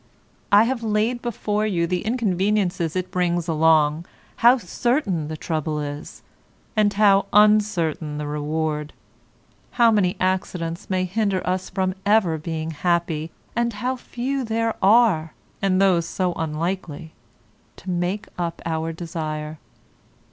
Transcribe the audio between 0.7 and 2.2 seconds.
laid before you the